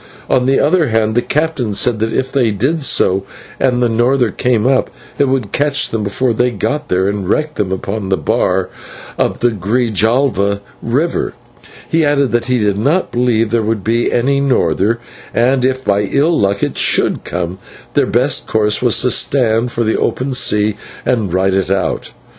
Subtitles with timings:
[0.31, 3.23] On the other hand, the captain said that if they did so
[3.59, 4.89] and the norther came up,
[5.19, 8.71] it would catch them before they got there, and wreck them upon the bar
[9.19, 14.11] of the Grijalva river; but he added that he did not believe there would be
[14.11, 14.97] any norther,
[15.35, 17.59] and if by ill luck it should come,
[17.93, 20.75] their best course was to stand for the open sea
[21.05, 22.09] and ride it out.